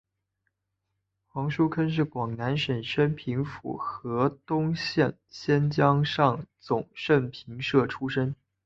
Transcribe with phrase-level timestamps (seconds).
[1.27, 8.33] 黄叔沆是广南省升平府河东县仙江上总盛平社出生。